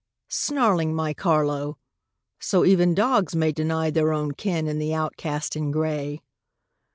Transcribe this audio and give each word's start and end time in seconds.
snarling, 0.31 0.95
my 0.95 1.13
Carlo! 1.13 1.77
So 2.39 2.65
even 2.65 2.95
dogs 2.95 3.35
may 3.35 3.51
Deny 3.51 3.91
their 3.91 4.13
own 4.13 4.31
kin 4.31 4.65
in 4.65 4.79
the 4.79 4.95
outcast 4.95 5.55
in 5.55 5.69
gray. 5.69 6.23